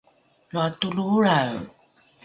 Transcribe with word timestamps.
loa 0.53 0.69
toloholrae! 0.79 1.57